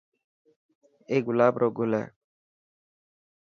[1.09, 2.05] اي گلاب رو گل هي.